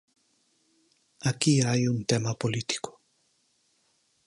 Aquí 1.31 1.53
hai 1.67 1.81
un 1.93 1.99
tema 2.11 2.31
político. 2.41 2.91